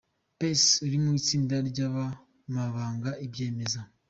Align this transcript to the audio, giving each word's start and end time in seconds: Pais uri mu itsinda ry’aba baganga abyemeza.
Pais 0.37 0.63
uri 0.85 0.97
mu 1.03 1.09
itsinda 1.19 1.55
ry’aba 1.69 2.05
baganga 2.53 3.09
abyemeza. 3.25 3.81